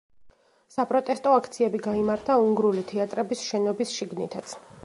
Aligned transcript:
საპროტესტო 0.75 1.33
აქციები 1.41 1.83
გაიმართა 1.89 2.39
უნგრული 2.47 2.85
თეატრების 2.93 3.47
შენობის 3.51 3.97
შიგნითაც. 4.01 4.61